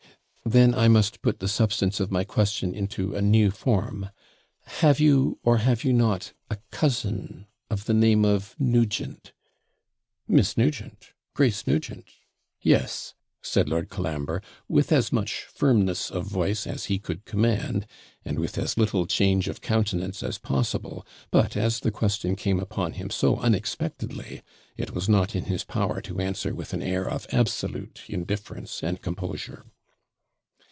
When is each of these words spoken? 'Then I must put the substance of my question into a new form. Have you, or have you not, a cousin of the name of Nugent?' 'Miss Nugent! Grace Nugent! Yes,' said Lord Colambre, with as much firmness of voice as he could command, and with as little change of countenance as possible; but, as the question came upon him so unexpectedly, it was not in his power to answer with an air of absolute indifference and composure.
'Then 0.43 0.73
I 0.73 0.87
must 0.89 1.21
put 1.21 1.39
the 1.39 1.47
substance 1.47 1.99
of 2.01 2.11
my 2.11 2.23
question 2.25 2.73
into 2.73 3.13
a 3.15 3.21
new 3.21 3.51
form. 3.51 4.09
Have 4.79 4.99
you, 4.99 5.37
or 5.43 5.59
have 5.59 5.83
you 5.85 5.93
not, 5.93 6.33
a 6.49 6.57
cousin 6.71 7.45
of 7.69 7.85
the 7.85 7.93
name 7.93 8.25
of 8.25 8.55
Nugent?' 8.59 9.31
'Miss 10.27 10.57
Nugent! 10.57 11.13
Grace 11.35 11.65
Nugent! 11.67 12.03
Yes,' 12.59 13.13
said 13.43 13.69
Lord 13.69 13.89
Colambre, 13.89 14.41
with 14.67 14.91
as 14.91 15.13
much 15.13 15.43
firmness 15.43 16.09
of 16.09 16.25
voice 16.25 16.65
as 16.67 16.85
he 16.85 16.97
could 16.99 17.23
command, 17.23 17.85
and 18.25 18.37
with 18.39 18.57
as 18.57 18.75
little 18.77 19.05
change 19.05 19.47
of 19.47 19.61
countenance 19.61 20.21
as 20.23 20.37
possible; 20.39 21.05
but, 21.29 21.55
as 21.55 21.79
the 21.81 21.91
question 21.91 22.35
came 22.35 22.59
upon 22.59 22.93
him 22.93 23.09
so 23.11 23.37
unexpectedly, 23.37 24.41
it 24.75 24.91
was 24.91 25.07
not 25.07 25.33
in 25.35 25.45
his 25.45 25.63
power 25.63 26.01
to 26.01 26.19
answer 26.19 26.53
with 26.55 26.73
an 26.73 26.81
air 26.81 27.07
of 27.07 27.25
absolute 27.31 28.01
indifference 28.09 28.81
and 28.83 29.01
composure. 29.03 29.65